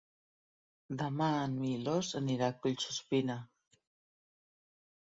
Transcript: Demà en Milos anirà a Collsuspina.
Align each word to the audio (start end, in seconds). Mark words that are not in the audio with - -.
Demà 1.01 1.27
en 1.41 1.53
Milos 1.65 2.09
anirà 2.23 2.49
a 2.55 2.59
Collsuspina. 2.65 3.39